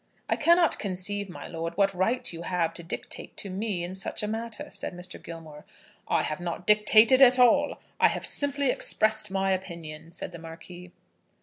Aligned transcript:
"I 0.27 0.35
cannot 0.35 0.79
conceive, 0.79 1.29
my 1.29 1.47
lord, 1.47 1.77
what 1.77 1.93
right 1.93 2.33
you 2.33 2.41
have 2.41 2.73
to 2.73 2.81
dictate 2.81 3.37
to 3.37 3.51
me 3.51 3.83
in 3.83 3.93
such 3.93 4.23
a 4.23 4.27
matter," 4.27 4.71
said 4.71 4.93
Mr. 4.95 5.21
Gilmore. 5.21 5.63
"I 6.07 6.23
have 6.23 6.39
not 6.39 6.65
dictated 6.65 7.21
at 7.21 7.37
all; 7.37 7.77
I 7.99 8.07
have 8.07 8.25
simply 8.25 8.71
expressed 8.71 9.29
my 9.29 9.51
opinion," 9.51 10.11
said 10.11 10.31
the 10.31 10.39
Marquis. 10.39 10.91